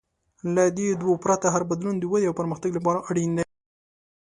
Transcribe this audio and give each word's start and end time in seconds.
له 0.55 0.63
دې 0.77 0.89
دوو 1.01 1.13
پرته، 1.23 1.47
هر 1.49 1.63
بدلون 1.69 1.95
د 1.99 2.03
ودې 2.11 2.27
او 2.29 2.37
پرمختګ 2.39 2.71
لپاره 2.77 3.03
اړین 3.09 3.31
دی. 3.37 3.45